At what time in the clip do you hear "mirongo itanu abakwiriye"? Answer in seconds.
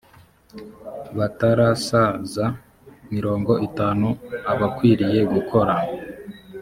3.13-5.19